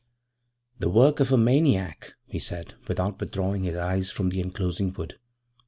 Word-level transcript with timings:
'The 0.79 0.89
work 0.89 1.19
of 1.19 1.31
a 1.31 1.37
maniac,' 1.37 2.15
he 2.25 2.39
said, 2.39 2.73
without 2.87 3.19
withdrawing 3.21 3.61
his 3.61 3.75
eyes 3.75 4.09
from 4.09 4.29
the 4.31 4.41
enclosing 4.41 4.91
wood. 4.93 5.19